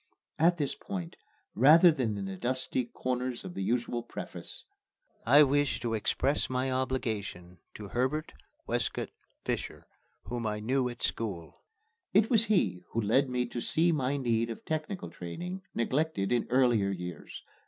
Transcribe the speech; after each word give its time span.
At 0.39 0.57
this 0.57 0.73
point, 0.73 1.15
rather 1.53 1.91
than 1.91 2.17
in 2.17 2.25
the 2.25 2.35
dusty 2.35 2.85
corners 2.85 3.45
of 3.45 3.53
the 3.53 3.61
usual 3.61 4.01
preface, 4.01 4.65
I 5.27 5.43
wish 5.43 5.79
to 5.81 5.93
express 5.93 6.49
my 6.49 6.71
obligation 6.71 7.59
to 7.75 7.89
Herbert 7.89 8.33
Wescott 8.65 9.09
Fisher, 9.45 9.85
whom 10.23 10.47
I 10.47 10.59
knew 10.59 10.89
at 10.89 11.03
school. 11.03 11.61
It 12.15 12.31
was 12.31 12.45
he 12.45 12.81
who 12.93 12.99
led 12.99 13.29
me 13.29 13.45
to 13.49 13.61
see 13.61 13.91
my 13.91 14.17
need 14.17 14.49
of 14.49 14.65
technical 14.65 15.11
training, 15.11 15.61
neglected 15.75 16.31
in 16.31 16.47
earlier 16.49 16.89
years. 16.89 17.43